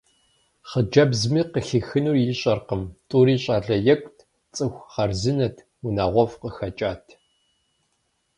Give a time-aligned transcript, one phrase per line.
[0.69, 4.17] Хъыджэбзми къыхихынур ищӏэркъым: тӏури щӏалэ екӏут,
[4.55, 7.05] цӏыху хъарзынэт, унагъуэфӏ къыхэкӏат.